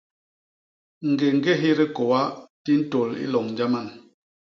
Ñgéñgéhi 1.09 1.69
dikôa 1.79 2.21
di 2.63 2.73
ntôl 2.81 3.09
i 3.23 3.25
loñ 3.33 3.45
jaman. 3.57 3.87